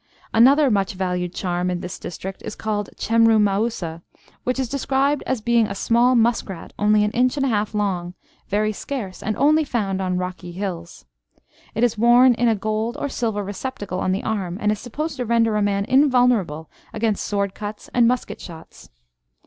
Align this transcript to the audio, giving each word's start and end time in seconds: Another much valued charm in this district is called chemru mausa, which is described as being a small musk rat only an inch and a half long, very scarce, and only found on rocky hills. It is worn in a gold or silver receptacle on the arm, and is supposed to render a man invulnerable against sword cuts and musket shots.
Another 0.33 0.71
much 0.71 0.93
valued 0.93 1.31
charm 1.31 1.69
in 1.69 1.81
this 1.81 1.99
district 1.99 2.41
is 2.41 2.55
called 2.55 2.89
chemru 2.95 3.39
mausa, 3.39 4.01
which 4.43 4.57
is 4.57 4.67
described 4.67 5.21
as 5.27 5.41
being 5.41 5.67
a 5.67 5.75
small 5.75 6.15
musk 6.15 6.49
rat 6.49 6.73
only 6.79 7.03
an 7.03 7.11
inch 7.11 7.37
and 7.37 7.45
a 7.45 7.49
half 7.49 7.75
long, 7.75 8.15
very 8.47 8.73
scarce, 8.73 9.21
and 9.21 9.37
only 9.37 9.63
found 9.63 10.01
on 10.01 10.17
rocky 10.17 10.53
hills. 10.53 11.05
It 11.75 11.83
is 11.83 11.99
worn 11.99 12.33
in 12.33 12.47
a 12.47 12.55
gold 12.55 12.97
or 12.99 13.09
silver 13.09 13.43
receptacle 13.43 13.99
on 13.99 14.11
the 14.11 14.23
arm, 14.23 14.57
and 14.59 14.71
is 14.71 14.79
supposed 14.79 15.17
to 15.17 15.23
render 15.25 15.55
a 15.55 15.61
man 15.61 15.85
invulnerable 15.85 16.67
against 16.93 17.23
sword 17.23 17.53
cuts 17.53 17.87
and 17.93 18.07
musket 18.07 18.41
shots. 18.41 18.89